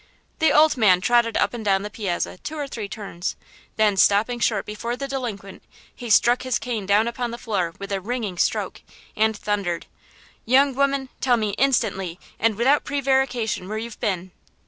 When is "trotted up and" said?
0.99-1.63